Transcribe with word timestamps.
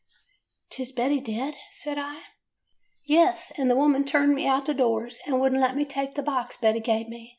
"Ts 0.71 0.91
Betty 0.91 1.19
dead?' 1.19 1.53
says 1.73 1.95
I. 1.99 2.23
"'Yes; 3.05 3.51
and 3.55 3.69
the 3.69 3.75
woman 3.75 4.03
turned 4.03 4.33
me 4.33 4.47
out 4.47 4.67
o' 4.67 4.73
doors, 4.73 5.19
and 5.27 5.39
would 5.39 5.53
n't 5.53 5.61
let 5.61 5.75
me 5.75 5.85
take 5.85 6.15
the 6.15 6.23
box 6.23 6.57
Betty 6.57 6.79
gave 6.79 7.07
me. 7.07 7.29